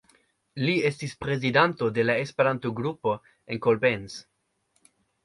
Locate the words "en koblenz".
3.57-4.17